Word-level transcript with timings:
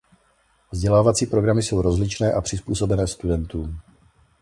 Vzdělávací 0.71 1.25
programy 1.25 1.63
jsou 1.63 1.81
rozličné 1.81 2.33
a 2.33 2.41
přizpůsobené 2.41 3.07
studentům. 3.07 3.79